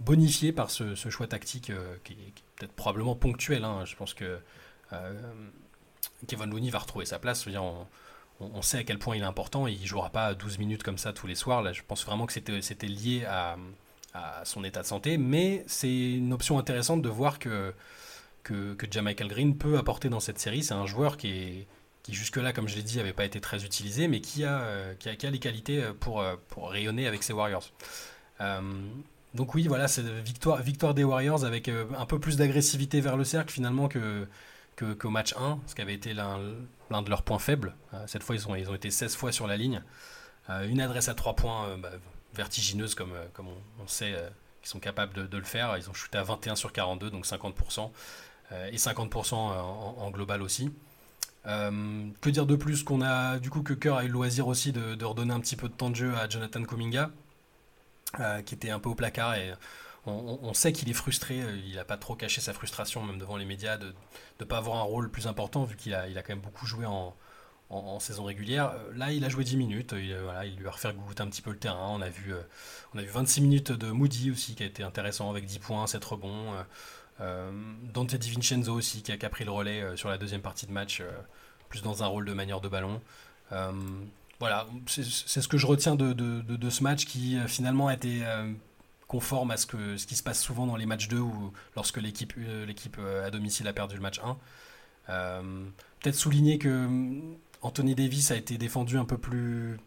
bonifié 0.00 0.52
par 0.52 0.70
ce, 0.70 0.94
choix 0.94 1.26
tactique 1.26 1.72
qui 2.04 2.12
est, 2.12 2.16
peut-être 2.56 2.72
probablement 2.72 3.14
ponctuel. 3.14 3.64
Hein. 3.64 3.84
Je 3.84 3.94
pense 3.96 4.14
que 4.14 4.38
Kevin 6.26 6.50
Looney 6.50 6.70
va 6.70 6.78
retrouver 6.78 7.06
sa 7.06 7.18
place. 7.18 7.46
on, 8.40 8.62
sait 8.62 8.78
à 8.78 8.84
quel 8.84 8.98
point 8.98 9.16
il 9.16 9.22
est 9.22 9.26
important 9.26 9.66
et 9.66 9.72
il 9.72 9.86
jouera 9.86 10.10
pas 10.10 10.34
12 10.34 10.58
minutes 10.58 10.82
comme 10.82 10.98
ça 10.98 11.12
tous 11.12 11.26
les 11.26 11.34
soirs. 11.34 11.62
Là, 11.62 11.72
je 11.72 11.82
pense 11.86 12.04
vraiment 12.04 12.26
que 12.26 12.32
c'était 12.32 12.86
lié 12.86 13.24
à, 13.24 13.56
son 14.44 14.62
état 14.64 14.82
de 14.82 14.86
santé. 14.86 15.18
Mais 15.18 15.64
c'est 15.66 16.12
une 16.12 16.32
option 16.32 16.58
intéressante 16.58 17.02
de 17.02 17.08
voir 17.08 17.38
que 17.38 17.74
que, 18.44 18.86
Jamichael 18.88 19.28
Green 19.28 19.56
peut 19.56 19.78
apporter 19.78 20.08
dans 20.08 20.20
cette 20.20 20.38
série. 20.38 20.62
C'est 20.62 20.74
un 20.74 20.86
joueur 20.86 21.16
qui, 21.16 21.66
jusque-là, 22.08 22.52
comme 22.52 22.68
je 22.68 22.76
l'ai 22.76 22.82
dit, 22.82 22.98
n'avait 22.98 23.12
pas 23.12 23.24
été 23.24 23.40
très 23.40 23.64
utilisé, 23.64 24.06
mais 24.06 24.20
qui 24.20 24.44
a, 24.44 24.60
euh, 24.60 24.94
qui 24.94 25.08
a, 25.08 25.30
les 25.30 25.38
qualités 25.38 25.82
euh, 25.82 25.92
pour, 25.98 26.20
euh, 26.20 26.36
rayonner 26.56 27.08
avec 27.08 27.22
ses 27.22 27.32
Warriors. 27.32 27.72
donc 29.34 29.54
oui, 29.54 29.66
voilà, 29.66 29.88
c'est 29.88 30.02
victoire 30.22 30.94
des 30.94 31.02
Warriors 31.02 31.44
avec 31.44 31.68
un 31.68 32.06
peu 32.06 32.20
plus 32.20 32.36
d'agressivité 32.36 33.00
vers 33.00 33.16
le 33.16 33.24
cercle 33.24 33.52
finalement 33.52 33.88
que, 33.88 34.28
qu'au 34.76 35.10
match 35.10 35.34
1, 35.36 35.58
ce 35.66 35.74
qui 35.74 35.82
avait 35.82 35.94
été 35.94 36.14
l'un, 36.14 36.38
de 36.38 37.10
leurs 37.10 37.22
points 37.22 37.38
faibles. 37.38 37.74
cette 38.06 38.22
fois, 38.22 38.34
ils 38.34 38.48
ont, 38.48 38.54
ils 38.54 38.70
ont 38.70 38.74
été 38.74 38.90
16 38.90 39.16
fois 39.16 39.32
sur 39.32 39.46
la 39.46 39.56
ligne. 39.56 39.82
une 40.48 40.80
adresse 40.80 41.08
à 41.08 41.14
3 41.14 41.36
points 41.36 41.76
bah, 41.78 41.90
vertigineuse, 42.34 42.94
comme, 42.94 43.12
comme 43.32 43.48
on, 43.80 43.86
sait 43.86 44.14
qu'ils 44.60 44.70
sont 44.70 44.80
capables 44.80 45.28
de, 45.28 45.38
le 45.38 45.44
faire. 45.44 45.76
Ils 45.76 45.88
ont 45.90 45.94
shooté 45.94 46.18
à 46.18 46.22
21 46.22 46.56
sur 46.56 46.72
42, 46.72 47.10
donc 47.10 47.26
50%. 47.26 47.90
Euh, 48.52 48.68
et 48.70 48.76
50% 48.76 49.34
en, 49.34 50.10
global 50.10 50.42
aussi. 50.42 50.70
Euh, 51.46 52.08
que 52.20 52.30
dire 52.30 52.46
de 52.46 52.56
plus 52.56 52.82
qu'on 52.82 53.02
a 53.02 53.38
du 53.38 53.50
coup 53.50 53.62
que 53.62 53.74
Kerr 53.74 53.96
a 53.96 54.04
eu 54.04 54.06
le 54.06 54.14
loisir 54.14 54.48
aussi 54.48 54.72
de, 54.72 55.04
redonner 55.04 55.34
un 55.34 55.40
petit 55.40 55.56
peu 55.56 55.68
de 55.68 55.74
temps 55.74 55.90
de 55.90 55.96
jeu 55.96 56.14
à 56.16 56.28
Jonathan 56.28 56.62
Kuminga, 56.62 57.10
euh, 58.20 58.42
qui 58.42 58.54
était 58.54 58.70
un 58.70 58.78
peu 58.78 58.88
au 58.88 58.94
placard 58.94 59.34
et 59.34 59.52
on, 60.06 60.54
sait 60.54 60.72
qu'il 60.72 60.88
est 60.90 60.94
frustré. 60.94 61.40
Il 61.66 61.76
n'a 61.76 61.84
pas 61.84 61.96
trop 61.96 62.14
caché 62.14 62.40
sa 62.40 62.52
frustration 62.52 63.02
même 63.02 63.18
devant 63.18 63.36
les 63.36 63.44
médias 63.44 63.76
de 63.76 63.94
ne 64.40 64.44
pas 64.44 64.58
avoir 64.58 64.76
un 64.76 64.82
rôle 64.82 65.10
plus 65.10 65.26
important 65.26 65.64
vu 65.64 65.76
qu'il 65.76 65.94
a, 65.94 66.06
quand 66.22 66.30
même 66.30 66.40
beaucoup 66.40 66.66
joué 66.66 66.86
en, 66.86 67.14
saison 67.98 68.24
régulière. 68.24 68.74
Là, 68.94 69.10
il 69.12 69.24
a 69.24 69.28
joué 69.28 69.44
10 69.44 69.56
minutes. 69.56 69.94
Il, 69.96 70.14
voilà, 70.16 70.44
il 70.44 70.56
lui 70.56 70.68
a 70.68 70.70
refait 70.70 70.92
goûter 70.92 71.22
un 71.22 71.28
petit 71.28 71.42
peu 71.42 71.50
le 71.50 71.58
terrain. 71.58 71.88
On 71.90 72.00
a 72.00 72.08
vu, 72.08 72.34
on 72.94 72.98
a 72.98 73.02
vu 73.02 73.08
26 73.08 73.40
minutes 73.40 73.72
de 73.72 73.90
Moody 73.90 74.30
aussi 74.30 74.54
qui 74.54 74.62
a 74.62 74.66
été 74.66 74.82
intéressant 74.82 75.30
avec 75.30 75.44
10 75.44 75.58
points, 75.58 75.86
7 75.86 76.04
rebonds. 76.04 76.54
Euh, 77.20 77.50
Dante 77.92 78.16
DiVincenzo 78.16 78.74
aussi 78.74 79.02
qui 79.02 79.12
a, 79.12 79.30
pris 79.30 79.44
le 79.44 79.50
relais 79.52 79.82
euh, 79.82 79.96
sur 79.96 80.08
la 80.08 80.18
deuxième 80.18 80.40
partie 80.40 80.66
de 80.66 80.72
match, 80.72 81.00
euh, 81.00 81.10
plus 81.68 81.82
dans 81.82 82.02
un 82.02 82.06
rôle 82.06 82.24
de 82.24 82.32
manière 82.32 82.60
de 82.60 82.68
ballon. 82.68 83.00
voilà, 84.40 84.66
c'est 84.86 85.04
ce 85.04 85.48
que 85.48 85.56
je 85.56 85.66
retiens 85.66 85.94
de, 85.94 86.12
de, 86.12 86.70
ce 86.70 86.82
match 86.82 87.06
qui 87.06 87.38
finalement 87.46 87.88
a 87.88 87.94
été 87.94 88.22
conforme 89.08 89.50
à 89.50 89.56
ce, 89.56 89.66
que, 89.66 89.96
ce 89.96 90.06
qui 90.06 90.16
se 90.16 90.22
passe 90.22 90.40
souvent 90.40 90.66
dans 90.66 90.76
les 90.76 90.86
matchs 90.86 91.08
2 91.08 91.18
ou 91.18 91.52
lorsque 91.76 91.98
l'équipe 91.98 92.32
l'équipe 92.66 92.98
à 93.24 93.30
domicile 93.30 93.68
a 93.68 93.72
perdu 93.72 93.96
le 93.96 94.00
match 94.00 94.20
1. 95.08 95.42
Peut-être 96.00 96.16
souligner 96.16 96.58
que 96.58 96.88
Anthony 97.62 97.94
Davis 97.94 98.30
a 98.30 98.36
été 98.36 98.58
défendu 98.58 98.98
un 98.98 99.04
peu 99.04 99.18
plus 99.18 99.78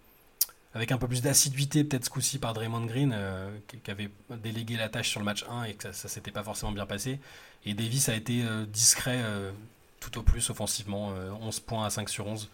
avec 0.74 0.92
un 0.92 0.98
peu 0.98 1.08
plus 1.08 1.22
d'assiduité 1.22 1.84
peut-être 1.84 2.06
ce 2.06 2.10
coup-ci 2.10 2.40
par 2.40 2.54
Draymond 2.54 2.86
Green 2.86 3.12
euh, 3.14 3.50
qui, 3.84 3.90
avait 3.90 4.10
délégué 4.30 4.78
la 4.78 4.90
tâche 4.90 5.10
sur 5.10 5.20
le 5.20 5.26
match 5.26 5.44
1 5.50 5.64
et 5.64 5.74
que 5.74 5.84
ça, 5.84 5.94
ça 5.94 6.08
s'était 6.08 6.32
pas 6.32 6.44
forcément 6.44 6.72
bien 6.72 6.86
passé 6.86 7.20
et 7.66 7.74
Davis 7.74 8.10
a 8.10 8.16
été 8.16 8.44
euh, 8.44 8.66
discret 8.66 9.20
euh, 9.24 9.52
tout 10.00 10.18
au 10.20 10.24
plus 10.24 10.50
offensivement 10.50 11.12
11 11.42 11.60
points 11.62 11.86
à 11.86 11.90
5 11.90 12.08
sur 12.10 12.28
11 12.28 12.50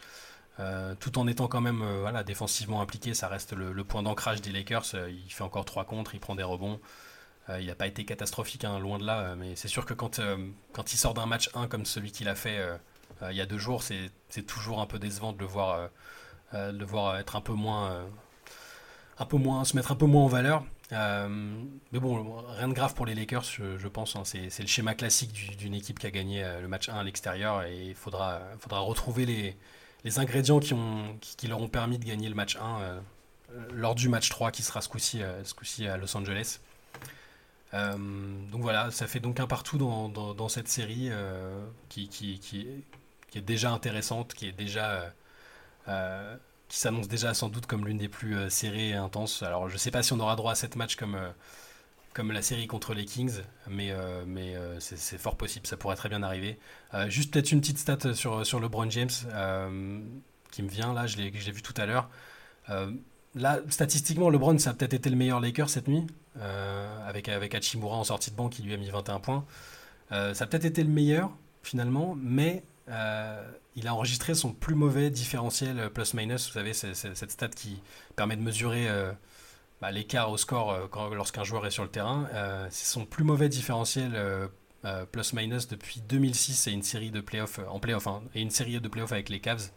tout 1.00 1.17
en 1.17 1.27
étant 1.27 1.47
quand 1.47 1.61
même 1.61 1.83
voilà, 2.01 2.23
défensivement 2.23 2.81
impliqué 2.81 3.13
ça 3.13 3.27
reste 3.27 3.53
le, 3.53 3.83
point 3.83 4.03
d'ancrage 4.03 4.41
des 4.41 4.51
Lakers 4.51 4.85
il 5.09 5.31
fait 5.31 5.44
encore 5.44 5.65
3 5.65 5.85
contre 5.85 6.13
il 6.13 6.19
prend 6.19 6.35
des 6.35 6.44
rebonds 6.44 6.79
il 7.59 7.65
n'a 7.65 7.75
pas 7.75 7.88
été 7.88 8.05
catastrophique 8.05 8.63
hein, 8.63 8.77
loin 8.77 9.00
de 9.00 9.05
là 9.05 9.35
mais 9.35 9.55
c'est 9.55 9.67
sûr 9.67 9.85
que 9.85 9.95
quand, 9.95 10.21
quand 10.71 10.94
il 10.94 10.97
sort 10.97 11.15
d'un 11.15 11.25
match 11.25 11.50
1 11.55 11.67
comme 11.67 11.85
celui 11.85 12.11
qu'il 12.11 12.29
a 12.29 12.35
fait 12.35 12.59
il 13.31 13.35
y 13.35 13.41
a 13.41 13.47
deux 13.47 13.57
jours 13.57 13.81
c'est 13.81 14.11
toujours 14.45 14.79
un 14.79 14.85
peu 14.85 15.00
décevant 15.00 15.33
de 15.33 15.39
le 15.39 15.45
voir 15.45 15.89
euh, 16.53 16.71
de 16.71 16.85
voir 16.85 17.17
être 17.17 17.35
un 17.35 17.41
peu 17.41 17.53
moins, 17.53 17.91
euh, 17.91 18.05
un 19.17 19.25
peu 19.25 19.38
moins, 19.38 19.65
se 19.65 19.75
mettre 19.75 19.91
un 19.91 19.95
peu 19.95 20.05
moins 20.05 20.23
en 20.23 20.27
valeur. 20.27 20.63
Euh, 20.91 21.27
mais 21.91 22.00
bon, 22.00 22.44
rien 22.50 22.67
de 22.67 22.73
grave 22.73 22.94
pour 22.94 23.07
les 23.07 23.15
Lakers, 23.15 23.44
je, 23.44 23.88
pense. 23.88 24.15
Hein. 24.15 24.23
c'est 24.23 24.59
le 24.59 24.67
schéma 24.67 24.94
classique 24.94 25.57
d'une 25.57 25.73
équipe 25.73 25.97
qui 25.97 26.05
a 26.05 26.11
gagné 26.11 26.45
le 26.61 26.67
match 26.67 26.89
1 26.89 26.95
à 26.95 27.03
l'extérieur 27.03 27.63
et 27.63 27.88
il 27.88 27.95
faudra, 27.95 28.41
faudra 28.59 28.79
retrouver 28.81 29.25
les, 29.25 29.57
les 30.03 30.19
ingrédients 30.19 30.59
qui, 30.59 31.47
leur 31.47 31.61
ont 31.61 31.67
permis 31.67 31.97
de 31.97 32.05
gagner 32.05 32.29
le 32.29 32.35
match 32.35 32.57
1 32.57 33.01
lors 33.72 33.95
du 33.95 34.10
match 34.10 34.29
3 34.29 34.51
qui 34.51 34.63
sera 34.63 34.81
ce 34.81 34.89
coup-ci 34.89 35.88
à 35.88 35.98
Los 35.98 36.15
Angeles. 36.17 36.60
donc 37.72 38.62
voilà, 38.62 38.91
ça 38.91 39.07
fait 39.07 39.19
donc 39.19 39.39
un 39.39 39.48
partout 39.48 39.77
dans, 39.77 40.50
cette 40.50 40.67
série 40.67 41.10
qui, 41.89 42.83
est, 43.33 43.41
déjà 43.41 43.72
intéressante, 43.72 44.33
qui 44.33 44.48
est 44.48 44.51
déjà 44.51 45.13
euh, 45.88 46.38
qui 46.69 46.77
s'annonce 46.77 47.07
déjà 47.07 47.33
sans 47.33 47.50
doute 47.50 47.67
comme 47.67 47.86
l'une 47.86 47.98
des 48.00 48.10
plus 48.10 48.36
euh, 48.36 48.50
serrées 48.50 48.89
et 48.89 48.95
intenses. 48.95 49.43
Alors 49.43 49.67
je 49.67 49.74
ne 49.74 49.77
sais 49.77 49.91
pas 49.91 50.01
si 50.01 50.13
on 50.13 50.19
aura 50.19 50.36
droit 50.36 50.53
à 50.53 50.55
cette 50.55 50.75
match 50.75 50.95
comme, 50.95 51.15
euh, 51.15 51.29
comme 52.13 52.32
la 52.32 52.41
série 52.41 52.67
contre 52.67 52.93
les 52.93 53.05
Kings, 53.05 53.41
mais, 53.67 53.93
mais 54.27 54.55
c'est 54.79 55.17
fort 55.17 55.36
possible, 55.36 55.65
ça 55.67 55.77
pourrait 55.77 55.96
très 55.96 56.10
bien 56.10 56.24
arriver. 56.24 56.60
juste 57.08 57.34
peut-être 57.34 57.51
une 57.51 57.62
petite 57.62 57.79
stat 57.79 58.13
sur, 58.13 58.60
LeBron 58.60 58.89
James 58.89 59.10
qui 60.51 60.62
me 60.62 60.70
vient 60.70 60.93
là, 60.93 61.08
je 61.08 61.17
l'ai 61.17 61.29
vu 61.29 61.62
tout 61.62 61.74
à 61.77 61.86
l'heure. 61.86 62.10
Là, 63.36 63.60
statistiquement, 63.70 64.29
LeBron, 64.29 64.60
ça 64.60 64.72
a 64.72 64.74
peut-être 64.74 64.93
été 64.93 65.10
le 65.10 65.15
meilleur 65.15 65.39
Laker 65.39 65.70
cette 65.70 65.88
nuit, 65.88 66.05
avec, 67.08 67.29
avec 67.29 67.55
Hachimura 67.55 67.98
en 67.98 68.03
sortie 68.03 68.32
de 68.32 68.36
banque 68.36 68.51
qui 68.51 68.62
lui 68.62 68.74
a 68.74 68.77
mis 68.77 68.89
21 68.89 69.20
points. 69.20 69.46
ça 70.10 70.32
a 70.39 70.46
peut-être 70.46 70.65
été 70.65 70.84
le 70.84 70.89
meilleur, 70.89 71.32
finalement, 71.63 72.15
mais 72.22 72.63
euh, 72.89 73.43
il 73.75 73.88
a 73.88 73.96
enregistré 73.96 74.36
son 74.36 74.53
plus 74.53 74.75
mauvais 74.75 75.10
différentiel 75.10 75.79
euh, 75.79 75.89
plus-minus. 75.89 76.48
Vous 76.48 76.53
savez, 76.53 76.74
c'est, 76.74 76.93
cette 76.93 77.32
stat 77.32 77.50
qui 77.50 77.82
permet 78.15 78.36
de 78.36 78.41
mesurer 78.41 78.89
euh, 78.89 79.12
bah, 79.84 79.92
l'écart 79.92 80.32
au 80.32 80.38
score 80.38 80.90
lorsqu'un 81.13 81.44
joueur 81.44 81.66
est 81.66 81.72
sur 81.72 81.84
le 81.84 81.90
terrain. 81.90 82.30
c'est 82.70 82.86
son 82.86 83.06
plus 83.06 83.25
mauvais 83.25 83.50
différentiel 83.50 84.18
plus-minus 85.12 85.68
depuis 85.68 86.00
2006 86.00 86.68
et 86.68 86.72
une 86.72 86.84
série 86.84 87.12
de 87.12 87.20
playoffs 87.20 87.60
en 87.68 87.82
et 88.34 88.42
une 88.42 88.50
série 88.50 88.80
de 88.80 88.88
playoffs 88.88 89.12
avec 89.12 89.28
les 89.28 89.42
Cavs. 89.42 89.72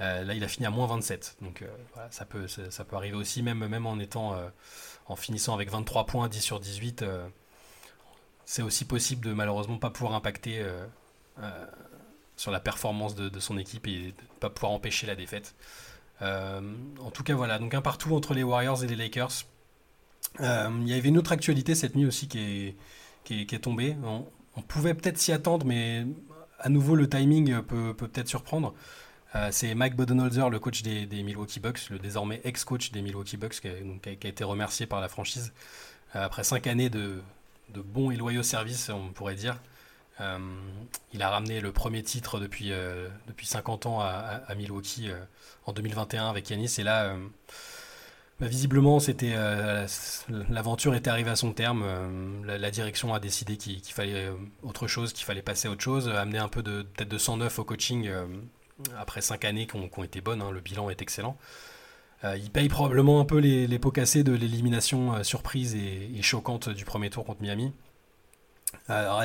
là, 0.00 0.34
il 0.34 0.42
a 0.42 0.48
fini 0.48 0.66
à 0.66 0.70
moins 0.70 0.88
27. 0.88 1.36
Donc 1.42 1.62
ça 2.10 2.24
peut, 2.24 2.48
ça, 2.48 2.84
peut 2.84 2.96
arriver 2.96 3.16
aussi, 3.16 3.44
même, 3.44 3.64
même 3.68 3.86
en 3.86 4.00
étant 4.00 4.36
en 5.06 5.14
finissant 5.14 5.54
avec 5.54 5.70
23 5.70 6.06
points, 6.06 6.26
10 6.26 6.40
sur 6.40 6.58
18. 6.58 7.04
c'est 8.44 8.62
aussi 8.62 8.84
possible 8.84 9.24
de 9.24 9.32
malheureusement 9.32 9.78
pas 9.78 9.90
pouvoir 9.90 10.14
impacter 10.14 10.66
sur 12.34 12.50
la 12.50 12.58
performance 12.58 13.14
de, 13.14 13.38
son 13.38 13.58
équipe 13.58 13.86
et 13.86 14.06
de 14.06 14.12
pas 14.40 14.50
pouvoir 14.50 14.72
empêcher 14.72 15.06
la 15.06 15.14
défaite. 15.14 15.54
Euh, 16.22 16.60
en 17.00 17.10
tout 17.10 17.22
cas, 17.22 17.34
voilà, 17.34 17.58
donc 17.58 17.74
un 17.74 17.80
partout 17.80 18.14
entre 18.14 18.34
les 18.34 18.42
Warriors 18.42 18.84
et 18.84 18.86
les 18.86 18.96
Lakers. 18.96 19.44
Euh, 20.40 20.70
il 20.82 20.88
y 20.88 20.94
avait 20.94 21.08
une 21.08 21.18
autre 21.18 21.32
actualité 21.32 21.74
cette 21.74 21.96
nuit 21.96 22.06
aussi 22.06 22.28
qui 22.28 22.74
est, 23.30 23.62
tombée. 23.62 23.96
On, 24.04 24.62
pouvait 24.62 24.94
peut-être 24.94 25.18
s'y 25.18 25.32
attendre, 25.32 25.64
mais 25.66 26.06
à 26.58 26.68
nouveau, 26.68 26.94
le 26.94 27.08
timing 27.08 27.62
peut, 27.62 27.94
peut 27.94 28.10
être 28.14 28.28
surprendre. 28.28 28.74
Euh, 29.34 29.48
c'est 29.52 29.74
Mike 29.74 29.96
Bodenholzer, 29.96 30.50
le 30.50 30.58
coach 30.58 30.82
des, 30.82 31.22
Milwaukee 31.22 31.60
Bucks, 31.60 31.88
le 31.88 31.98
désormais 31.98 32.40
ex-coach 32.44 32.90
des 32.90 33.00
Milwaukee 33.00 33.36
Bucks, 33.36 33.60
qui 33.60 33.68
a, 33.68 34.28
été 34.28 34.44
remercié 34.44 34.86
par 34.86 35.00
la 35.00 35.08
franchise 35.08 35.52
après 36.12 36.42
cinq 36.42 36.66
années 36.66 36.90
de 36.90 37.22
bons 37.74 38.10
et 38.10 38.16
loyaux 38.16 38.42
services, 38.42 38.90
on 38.90 39.12
pourrait 39.12 39.36
dire. 39.36 39.60
Il 41.12 41.22
a 41.22 41.30
ramené 41.30 41.60
le 41.60 41.72
premier 41.72 42.02
titre 42.02 42.38
depuis, 42.38 42.72
depuis 43.26 43.46
50 43.46 43.86
ans 43.86 44.00
à, 44.00 44.54
Milwaukee 44.56 45.10
en 45.66 45.72
2021 45.72 46.28
avec 46.28 46.50
Yanis. 46.50 46.76
Et 46.78 46.82
là, 46.82 47.16
bah, 48.38 48.46
visiblement, 48.46 48.98
l'aventure 50.48 50.94
était 50.94 51.10
arrivée 51.10 51.30
à 51.30 51.36
son 51.36 51.52
terme. 51.52 51.84
La, 52.44 52.70
direction 52.70 53.14
a 53.14 53.20
décidé 53.20 53.56
qu'il 53.56 53.82
fallait 53.84 54.30
autre 54.62 54.86
chose, 54.86 55.12
qu'il 55.12 55.24
fallait 55.24 55.42
passer 55.42 55.68
à 55.68 55.70
autre 55.70 55.82
chose, 55.82 56.08
amener 56.08 56.38
un 56.38 56.48
peu 56.48 56.62
de 56.62 56.82
peut-être 56.82 57.08
de 57.08 57.18
109 57.18 57.58
au 57.58 57.64
coaching 57.64 58.10
après 58.98 59.20
5 59.20 59.44
années 59.44 59.66
qui 59.66 59.76
ont, 59.76 60.04
été 60.04 60.20
bonnes. 60.20 60.42
Hein. 60.42 60.50
le 60.50 60.60
bilan 60.60 60.90
est 60.90 61.02
excellent. 61.02 61.36
Euh, 62.24 62.36
il 62.36 62.50
paye 62.50 62.68
probablement 62.68 63.20
un 63.20 63.24
peu 63.24 63.38
les, 63.38 63.78
pots 63.78 63.90
cassés 63.90 64.22
de 64.22 64.32
l'élimination 64.32 65.14
euh, 65.14 65.22
surprise 65.22 65.74
et, 65.74 66.20
choquante 66.22 66.68
du 66.68 66.84
premier 66.84 67.10
tour 67.10 67.24
contre 67.24 67.40
Miami. 67.42 67.72
Alors, 68.88 69.22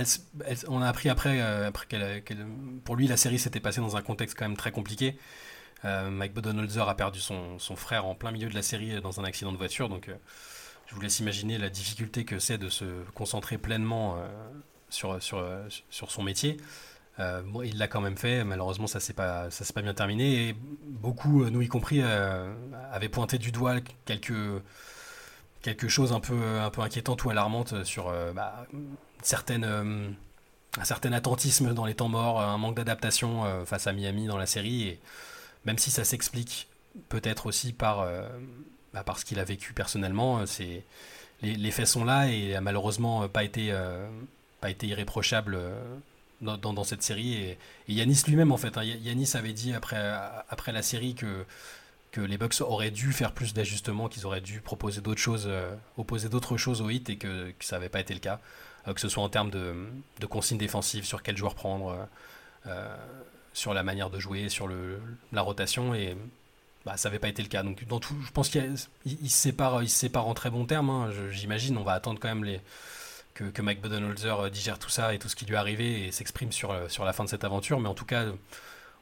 on 0.67 0.81
a 0.81 0.87
appris 0.87 1.09
après, 1.09 1.39
euh, 1.39 1.67
après 1.67 1.85
qu'elle, 1.87 2.47
pour 2.83 2.95
lui, 2.95 3.07
la 3.07 3.17
série 3.17 3.39
s'était 3.39 3.59
passée 3.59 3.81
dans 3.81 3.95
un 3.95 4.01
contexte 4.01 4.37
quand 4.37 4.45
même 4.45 4.57
très 4.57 4.71
compliqué. 4.71 5.17
Mike 5.83 6.33
Bodenholzer 6.33 6.89
a 6.89 6.95
perdu 6.95 7.19
son, 7.19 7.59
frère 7.75 8.07
en 8.07 8.15
plein 8.15 8.31
milieu 8.31 8.49
de 8.49 8.55
la 8.55 8.63
série 8.63 8.99
dans 9.01 9.19
un 9.19 9.23
accident 9.23 9.51
de 9.51 9.57
voiture, 9.57 9.87
donc 9.87 10.09
je 10.87 10.95
vous 10.95 11.01
laisse 11.01 11.19
imaginer 11.19 11.59
la 11.59 11.69
difficulté 11.69 12.25
que 12.25 12.39
c'est 12.39 12.57
de 12.57 12.69
se 12.69 12.85
concentrer 13.13 13.59
pleinement 13.59 14.17
sur, 14.89 15.21
son 15.91 16.23
métier. 16.23 16.57
Euh, 17.19 17.41
il 17.63 17.77
l'a 17.77 17.87
quand 17.87 18.01
même 18.01 18.17
fait, 18.17 18.43
malheureusement 18.43 18.87
ça 18.87 18.99
s'est 18.99 19.13
pas, 19.13 19.49
s'est 19.49 19.71
pas 19.71 19.81
bien 19.81 19.93
terminé 19.93 20.49
et 20.49 20.55
beaucoup, 20.83 21.43
euh, 21.43 21.49
nous 21.49 21.61
y 21.61 21.67
compris, 21.69 22.01
euh, 22.01 22.53
avaient 22.91 23.07
pointé 23.07 23.37
du 23.37 23.53
doigt 23.53 23.75
quelque, 24.03 24.61
quelque 25.65 25.87
chose 25.87 26.13
un 26.13 26.19
peu, 26.19 26.59
un 26.59 26.69
peu 26.69 26.81
inquiétante 26.81 27.23
ou 27.23 27.31
alarmante 27.31 27.83
sur 27.83 28.13
bah, 28.35 28.67
certaines, 29.23 29.65
un 29.65 30.83
certain 30.83 31.11
attentisme 31.11 31.73
dans 31.73 31.85
les 31.85 31.95
temps 31.95 32.07
morts, 32.07 32.39
un 32.39 32.59
manque 32.59 32.75
d'adaptation 32.75 33.65
face 33.65 33.87
à 33.87 33.93
Miami 33.93 34.27
dans 34.27 34.37
la 34.37 34.45
série 34.45 34.83
et 34.83 34.99
même 35.65 35.79
si 35.79 35.89
ça 35.89 36.03
s'explique 36.03 36.67
peut-être 37.09 37.47
aussi 37.47 37.73
par, 37.73 38.07
bah, 38.93 39.03
par 39.03 39.17
ce 39.17 39.25
qu'il 39.25 39.39
a 39.39 39.43
vécu 39.43 39.73
personnellement, 39.73 40.43
les, 40.59 41.55
les, 41.55 41.71
faits 41.71 41.87
sont 41.87 42.05
là 42.05 42.27
et 42.27 42.53
a 42.53 42.61
malheureusement 42.61 43.27
pas 43.27 43.43
été, 43.43 43.75
pas 44.61 44.69
été 44.69 44.85
irréprochable 44.85 45.57
dans, 46.41 46.83
cette 46.83 47.01
série. 47.01 47.33
Et, 47.33 47.57
Yanis 47.87 48.21
lui-même, 48.27 48.51
en 48.51 48.57
fait, 48.57 48.77
hein, 48.77 48.83
Yanis 48.83 49.31
avait 49.33 49.53
dit 49.53 49.73
après, 49.73 49.97
après 50.49 50.71
la 50.71 50.81
série 50.81 51.15
que, 51.15 51.45
que 52.15 52.21
les 52.21 52.37
Bucks 52.37 52.61
auraient 52.61 52.91
dû 52.91 53.11
faire 53.11 53.33
plus 53.33 53.53
d'ajustements, 53.53 54.07
qu'ils 54.07 54.25
auraient 54.25 54.39
dû 54.39 54.61
proposer 54.61 55.01
d'autres 55.01 55.19
choses, 55.19 55.47
euh, 55.47 55.75
opposer 55.97 56.29
d'autres 56.29 56.55
choses 56.55 56.81
au 56.81 56.89
hit 56.89 57.09
et 57.09 57.17
que, 57.17 57.53
ça 57.59 57.75
n'avait 57.75 57.89
pas 57.89 57.99
été 57.99 58.13
le 58.13 58.21
cas. 58.21 58.39
Euh, 58.87 58.93
que 58.93 59.01
ce 59.01 59.09
soit 59.09 59.21
en 59.21 59.27
termes 59.27 59.49
de, 59.49 60.25
consignes 60.25 60.57
défensives, 60.57 61.03
sur 61.03 61.21
quel 61.21 61.35
joueur 61.35 61.55
prendre, 61.55 62.07
euh, 62.67 62.95
sur 63.51 63.73
la 63.73 63.83
manière 63.83 64.09
de 64.09 64.17
jouer, 64.17 64.47
sur 64.47 64.69
la 65.33 65.41
rotation. 65.41 65.93
Et 65.93 66.15
bah, 66.85 66.95
ça 66.95 67.09
n'avait 67.09 67.19
pas 67.19 67.27
été 67.27 67.43
le 67.43 67.49
cas. 67.49 67.63
Donc, 67.63 67.85
dans 67.85 67.99
tout, 67.99 68.15
je 68.25 68.31
pense 68.31 68.47
qu'il 68.47 68.77
se 68.77 68.87
sépare 69.27 69.83
il 69.83 70.17
en 70.17 70.33
très 70.33 70.49
bons 70.49 70.65
termes. 70.65 70.89
Hein. 70.89 71.11
J'imagine. 71.31 71.77
On 71.77 71.83
va 71.83 71.91
attendre 71.91 72.21
quand 72.21 72.29
même 72.29 72.45
les 72.45 72.61
que, 73.33 73.61
Mike 73.61 73.81
Budenholzer 73.81 74.49
digère 74.51 74.79
tout 74.79 74.89
ça 74.89 75.13
et 75.13 75.19
tout 75.19 75.27
ce 75.27 75.35
qui 75.35 75.45
lui 75.45 75.55
est 75.55 75.57
arrivé 75.57 76.07
et 76.07 76.11
s'exprime 76.13 76.53
sur 76.53 76.71
la 76.73 77.11
fin 77.11 77.25
de 77.25 77.29
cette 77.29 77.43
aventure. 77.43 77.81
Mais 77.81 77.89
en 77.89 77.93
tout 77.93 78.05
cas, 78.05 78.23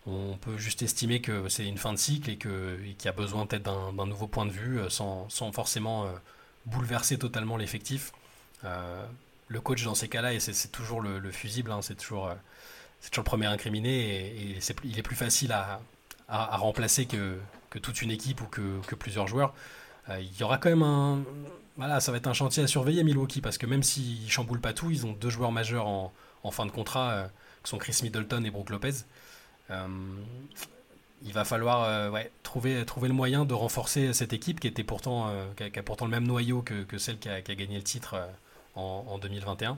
on 0.05 0.37
peut 0.37 0.57
juste 0.57 0.81
estimer 0.81 1.21
que 1.21 1.47
c'est 1.49 1.65
une 1.65 1.77
fin 1.77 1.93
de 1.93 1.97
cycle 1.97 2.29
et 2.29 2.37
qu'il 2.37 3.05
y 3.05 3.07
a 3.07 3.11
besoin 3.11 3.45
peut-être 3.45 3.63
d'un 3.63 4.05
nouveau 4.05 4.27
point 4.27 4.45
de 4.45 4.51
vue 4.51 4.79
euh, 4.79 4.89
sans, 4.89 5.29
sans 5.29 5.51
forcément 5.51 6.07
bouleverser 6.65 7.17
totalement 7.17 7.57
l'effectif. 7.57 8.11
le 8.63 9.61
coach 9.61 9.83
dans 9.83 9.95
ces 9.95 10.07
cas-là, 10.07 10.33
et 10.33 10.39
c'est 10.39 10.71
toujours 10.71 11.01
le, 11.01 11.31
fusible, 11.31 11.71
hein, 11.71 11.81
c'est 11.81 11.95
toujours, 11.95 12.33
c'est 13.01 13.09
toujours 13.09 13.23
le 13.23 13.29
premier 13.29 13.47
incriminé 13.47 13.91
et, 13.91 14.59
il 14.83 14.99
est 14.99 15.03
plus 15.03 15.15
facile 15.15 15.51
à, 15.51 15.81
à, 16.27 16.57
remplacer 16.57 17.05
que, 17.05 17.37
que, 17.69 17.79
toute 17.79 18.01
une 18.01 18.11
équipe 18.11 18.41
ou 18.41 18.45
que, 18.45 18.95
plusieurs 18.95 19.27
joueurs. 19.27 19.53
il 20.09 20.37
y 20.39 20.43
aura 20.43 20.57
quand 20.57 20.69
même 20.69 20.83
un, 20.83 21.23
voilà, 21.75 21.99
ça 21.99 22.11
va 22.11 22.17
être 22.17 22.27
un 22.27 22.33
chantier 22.33 22.63
à 22.63 22.67
surveiller 22.67 23.03
Milwaukee 23.03 23.41
parce 23.41 23.57
que 23.57 23.65
même 23.65 23.83
s'ils 23.83 24.29
chamboulent 24.29 24.61
pas 24.61 24.73
tout, 24.73 24.91
ils 24.91 25.05
ont 25.05 25.13
deux 25.13 25.29
joueurs 25.29 25.51
majeurs 25.51 25.87
en, 25.87 26.11
fin 26.51 26.65
de 26.65 26.71
contrat, 26.71 27.11
euh, 27.11 27.27
qui 27.63 27.69
sont 27.69 27.77
Chris 27.77 27.99
Middleton 28.03 28.43
et 28.43 28.51
Brook 28.51 28.69
Lopez. 28.69 28.93
Euh, 29.73 29.87
il 31.25 31.33
va 31.33 31.45
falloir 31.45 31.83
euh, 31.83 32.21
trouver, 32.43 32.83
le 32.83 33.13
moyen 33.13 33.45
de 33.45 33.53
renforcer 33.53 34.13
cette 34.13 34.33
équipe 34.33 34.59
qui 34.59 34.67
était 34.67 34.83
pourtant, 34.83 35.31
qui 35.55 35.63
a, 35.63 35.83
pourtant 35.83 36.05
le 36.05 36.11
même 36.11 36.27
noyau 36.27 36.61
que, 36.61 36.97
celle 36.97 37.17
qui 37.17 37.29
a, 37.29 37.41
gagné 37.41 37.77
le 37.77 37.83
titre 37.83 38.17
en, 38.75 39.17
2021. 39.19 39.77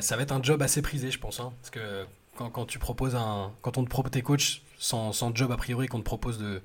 ça 0.00 0.16
va 0.16 0.22
être 0.22 0.30
un 0.30 0.42
job 0.42 0.62
assez 0.62 0.82
prisé, 0.82 1.10
je 1.10 1.18
pense, 1.18 1.40
hein, 1.40 1.52
parce 1.60 1.70
que 1.70 2.06
quand, 2.36 2.64
tu 2.64 2.78
proposes 2.78 3.16
un, 3.16 3.50
quand 3.60 3.76
on 3.76 3.82
te 3.82 3.90
propose 3.90 4.12
tes 4.12 4.22
coachs 4.22 4.62
sans, 4.78 5.34
job 5.34 5.50
a 5.50 5.56
priori, 5.56 5.88
qu'on 5.88 5.98
te 5.98 6.04
propose 6.04 6.38
de 6.38 6.62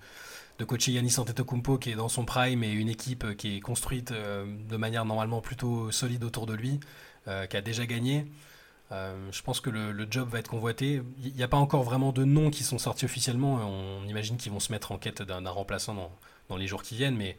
de 0.60 0.66
coacher 0.66 0.92
Yannis 0.92 1.20
Antetokounmpo 1.20 1.78
qui 1.78 1.92
est 1.92 1.96
dans 1.96 2.10
son 2.10 2.26
prime 2.26 2.64
et 2.64 2.72
une 2.72 2.90
équipe 2.90 3.24
euh, 3.24 3.34
qui 3.34 3.58
est 3.58 3.60
construite 3.60 4.12
euh, 4.12 4.46
de 4.70 4.78
manière 4.78 5.06
normalement 5.06 5.42
plutôt 5.42 5.92
solide 5.92 6.24
autour 6.24 6.46
de 6.46 6.54
lui, 6.54 6.80
euh, 7.28 7.46
qui 7.46 7.58
a 7.58 7.62
déjà 7.62 7.86
gagné. 7.86 8.26
Je 8.92 9.42
pense 9.42 9.60
que 9.60 9.70
le, 9.70 10.08
job 10.10 10.30
va 10.30 10.40
être 10.40 10.50
convoité. 10.50 11.02
Il 11.24 11.34
n'y 11.34 11.44
a 11.44 11.48
pas 11.48 11.58
encore 11.58 11.84
vraiment 11.84 12.12
de 12.12 12.24
noms 12.24 12.50
qui 12.50 12.64
sont 12.64 12.78
sortis 12.78 13.06
officiellement. 13.06 13.56
On 13.56 14.08
imagine 14.08 14.38
qu'ils 14.38 14.52
vont 14.52 14.60
se 14.60 14.72
mettre 14.72 14.92
en 14.92 14.98
quête 14.98 15.22
d'un 15.22 15.50
remplaçant 15.50 16.12
dans, 16.50 16.58
les 16.58 16.68
jours 16.68 16.84
qui 16.84 16.96
viennent, 16.96 17.18
mais 17.18 17.38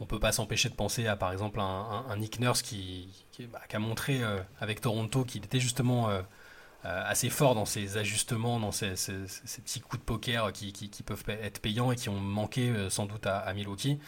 on 0.00 0.04
ne 0.04 0.08
peut 0.08 0.20
pas 0.20 0.32
s'empêcher 0.32 0.68
de 0.68 0.74
penser 0.74 1.06
à 1.06 1.16
par 1.16 1.32
exemple 1.32 1.60
un, 1.60 2.16
Nick 2.16 2.40
Nurse 2.40 2.62
qui, 2.62 3.08
bah, 3.50 3.60
a 3.72 3.78
montré 3.78 4.20
avec 4.60 4.80
Toronto 4.80 5.24
qu'il 5.24 5.44
était 5.44 5.60
justement 5.60 6.10
euh, 6.86 7.02
assez 7.06 7.30
fort 7.30 7.54
dans 7.54 7.64
ses 7.64 7.96
ajustements, 7.96 8.60
dans 8.60 8.70
ces, 8.70 8.90
petits 8.90 9.80
coups 9.80 10.00
de 10.00 10.04
poker 10.04 10.52
qui, 10.52 10.90
peuvent 11.06 11.24
être 11.28 11.60
payants 11.60 11.90
et 11.92 11.96
qui 11.96 12.10
ont 12.10 12.20
manqué 12.20 12.68
euh, 12.68 12.90
sans 12.90 13.06
doute 13.06 13.26
à, 13.26 13.50
Milwaukee. 13.54 13.98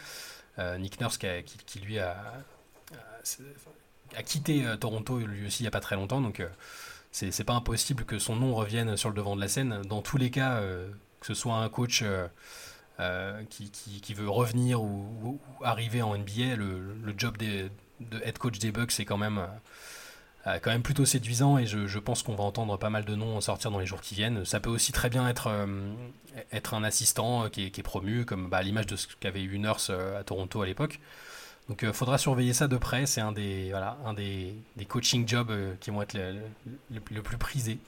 Euh, 0.58 0.76
Nick 0.76 1.00
Nurse 1.00 1.16
qui, 1.16 1.80
lui 1.80 1.98
a, 1.98 2.16
a, 4.14 4.22
quitté 4.22 4.64
Toronto 4.78 5.18
lui 5.18 5.46
aussi 5.46 5.62
il 5.62 5.64
n'y 5.64 5.68
a 5.68 5.72
pas 5.72 5.80
très 5.80 5.96
longtemps, 5.96 6.20
donc 6.20 6.42
c'est 7.10 7.44
pas 7.44 7.54
impossible 7.54 8.04
que 8.04 8.18
son 8.18 8.36
nom 8.36 8.54
revienne 8.54 8.96
sur 8.96 9.08
le 9.08 9.14
devant 9.14 9.36
de 9.36 9.40
la 9.40 9.48
scène. 9.48 9.82
Dans 9.88 10.02
tous 10.02 10.18
les 10.18 10.30
cas, 10.30 10.60
que 11.20 11.26
ce 11.26 11.34
soit 11.34 11.54
un 11.56 11.68
coach 11.68 12.04
qui, 13.50 14.14
veut 14.14 14.28
revenir 14.28 14.82
ou, 14.82 15.40
arriver 15.62 16.02
en 16.02 16.16
NBA, 16.16 16.56
le, 16.56 17.14
job 17.16 17.36
de 17.38 17.70
head 18.22 18.38
coach 18.38 18.58
des 18.58 18.72
Bucks 18.72 18.92
c'est 18.92 19.04
quand 19.04 19.18
même 19.18 19.46
euh, 20.46 20.78
plutôt 20.78 21.04
séduisant 21.04 21.58
et 21.58 21.66
je, 21.66 21.98
pense 21.98 22.22
qu'on 22.22 22.36
va 22.36 22.44
entendre 22.44 22.76
pas 22.78 22.90
mal 22.90 23.04
de 23.04 23.16
noms 23.16 23.40
sortir 23.40 23.72
dans 23.72 23.80
les 23.80 23.86
jours 23.86 24.00
qui 24.00 24.14
viennent. 24.14 24.44
Ça 24.44 24.60
peut 24.60 24.70
aussi 24.70 24.92
très 24.92 25.08
bien 25.08 25.28
être, 25.28 25.48
euh, 25.48 25.66
un 26.72 26.84
assistant 26.84 27.44
euh, 27.44 27.48
qui 27.48 27.64
est, 27.64 27.82
promu, 27.82 28.24
comme 28.24 28.48
bah, 28.48 28.62
l'image 28.62 28.86
de 28.86 28.94
ce 28.94 29.08
qu'avait 29.18 29.42
eu 29.42 29.58
Nurse 29.58 29.90
à 29.90 30.22
Toronto 30.22 30.62
à 30.62 30.66
l'époque. 30.66 31.00
Donc 31.68 31.82
il 31.82 31.92
faudra 31.92 32.18
surveiller 32.18 32.52
ça 32.52 32.68
de 32.68 32.76
près, 32.76 33.06
c'est 33.06 33.20
un 33.20 33.32
des, 33.32 33.70
voilà, 33.70 33.98
un 34.04 34.14
des, 34.14 34.54
des 34.76 34.84
coaching 34.84 35.26
jobs 35.26 35.52
qui 35.80 35.90
vont 35.90 36.02
être 36.02 36.14
le, 36.14 37.22
plus 37.22 37.38
prisés. 37.38 37.78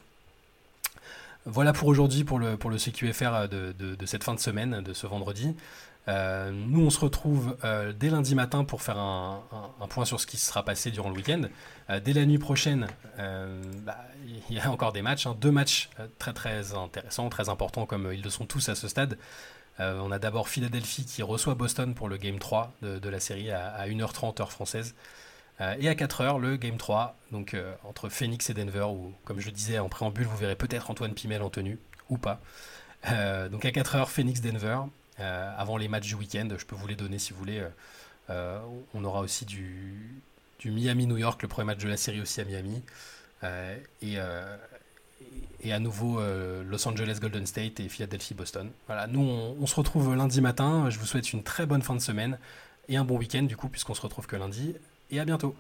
Voilà 1.47 1.73
pour 1.73 1.89
aujourd'hui 1.89 2.25
pour 2.25 2.39
le, 2.39 2.57
pour 2.57 2.71
le 2.71 2.77
CQFR 2.77 3.49
de, 3.49 3.73
de, 3.79 3.95
de, 3.95 4.07
cette 4.07 4.25
fin 4.25 4.35
de 4.35 4.41
semaine, 4.41 4.83
de 4.83 4.93
ce 4.93 5.07
vendredi. 5.07 5.55
Euh, 6.09 6.51
nous, 6.51 6.87
on 6.87 6.91
se 6.91 7.01
retrouve 7.01 7.57
euh, 7.65 7.93
dès 7.93 8.09
lundi 8.09 8.35
matin 8.35 8.65
pour 8.65 8.81
faire 8.81 8.99
un, 8.99 9.43
point 9.91 10.07
sur 10.07 10.21
ce 10.21 10.27
qui 10.27 10.39
sera 10.39 10.65
passé 10.65 10.91
durant 10.91 11.11
le 11.11 11.17
week-end. 11.17 11.43
Euh, 11.91 12.01
dès 12.01 12.15
la 12.15 12.25
nuit 12.25 12.39
prochaine, 12.39 12.87
bah, 13.19 13.99
il 14.49 14.57
y 14.57 14.61
a 14.61 14.71
encore 14.71 14.93
des 14.93 15.03
matchs, 15.03 15.27
hein. 15.27 15.37
deux 15.39 15.51
matchs 15.51 15.91
très 16.19 16.33
très 16.33 16.75
intéressants, 16.75 17.29
très 17.29 17.49
importants 17.49 17.85
comme 17.85 18.11
ils 18.13 18.23
le 18.23 18.31
sont 18.31 18.47
tous 18.47 18.69
à 18.69 18.75
ce 18.75 18.89
stade. 18.89 19.19
On 19.79 20.11
a 20.11 20.19
d'abord 20.19 20.49
Philadelphie 20.49 21.05
qui 21.05 21.23
reçoit 21.23 21.55
Boston 21.55 21.95
pour 21.95 22.09
le 22.09 22.17
Game 22.17 22.39
3 22.39 22.73
de, 22.83 23.09
la 23.09 23.21
série 23.21 23.51
à, 23.51 23.87
1h30 23.87 24.41
heure 24.41 24.51
française. 24.51 24.95
et 25.61 25.89
à 25.89 25.95
4h, 25.95 26.41
le 26.41 26.57
Game 26.57 26.77
3, 26.77 27.17
donc 27.31 27.57
entre 27.85 28.09
Phoenix 28.09 28.51
et 28.51 28.55
Denver, 28.55 28.87
où, 28.91 29.13
comme 29.25 29.39
je 29.41 29.51
disais 29.51 29.79
en 29.79 29.89
préambule, 29.89 30.27
vous 30.27 30.37
verrez 30.37 30.57
peut-être 30.57 30.91
Antoine 30.91 31.15
Pimel 31.15 31.43
en 31.43 31.51
tenue, 31.51 31.79
ou 32.09 32.19
pas. 32.19 32.41
donc 33.05 33.65
à 33.65 33.71
4h, 33.71 34.07
Phoenix-Denver. 34.07 34.79
Euh, 35.21 35.51
avant 35.57 35.77
les 35.77 35.89
matchs 35.89 36.07
du 36.07 36.15
week-end. 36.15 36.49
Je 36.57 36.65
peux 36.65 36.77
vous 36.77 36.87
les 36.87 36.95
donner 36.95 37.19
si 37.19 37.33
vous 37.33 37.39
voulez. 37.41 37.59
Euh, 37.59 37.69
euh, 38.31 38.61
on 38.95 39.05
aura 39.05 39.21
aussi 39.21 39.45
du, 39.45 40.23
du 40.61 40.71
Miami-New 40.71 41.17
York, 41.17 41.43
le 41.43 41.49
premier 41.49 41.67
match 41.67 41.79
de 41.79 41.89
la 41.89 41.97
série 41.97 42.21
aussi 42.21 42.41
à 42.41 42.45
Miami. 42.45 42.83
et, 44.03 44.19
et 45.63 45.73
à 45.73 45.79
nouveau 45.79 46.21
Los 46.21 46.87
Angeles 46.87 47.19
Golden 47.21 47.47
State 47.47 47.81
et 47.81 47.89
Philadelphie 47.89 48.35
Boston. 48.35 48.71
Voilà, 48.87 49.07
nous 49.07 49.21
on, 49.21 49.67
se 49.67 49.75
retrouve 49.75 50.15
lundi 50.15 50.41
matin. 50.41 50.89
Je 50.89 50.99
vous 50.99 51.07
souhaite 51.07 51.33
une 51.33 51.43
très 51.43 51.67
bonne 51.67 51.83
fin 51.83 51.95
de 51.95 52.01
semaine 52.01 52.39
et 52.89 52.97
un 52.97 53.05
bon 53.05 53.19
week-end 53.19 53.43
du 53.43 53.57
coup 53.57 53.69
puisqu'on 53.69 53.95
se 53.95 54.01
retrouve 54.01 54.27
que 54.27 54.37
lundi. 54.37 54.75
Et 55.11 55.19
à 55.19 55.25
bientôt. 55.25 55.55